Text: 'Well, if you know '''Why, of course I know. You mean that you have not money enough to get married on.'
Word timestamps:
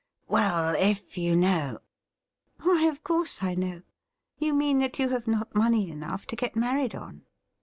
'Well, 0.27 0.73
if 0.79 1.15
you 1.15 1.35
know 1.35 1.77
'''Why, 2.63 2.85
of 2.87 3.03
course 3.03 3.43
I 3.43 3.53
know. 3.53 3.83
You 4.39 4.51
mean 4.55 4.79
that 4.79 4.97
you 4.97 5.09
have 5.09 5.27
not 5.27 5.53
money 5.53 5.91
enough 5.91 6.25
to 6.25 6.35
get 6.35 6.55
married 6.55 6.95
on.' 6.95 7.21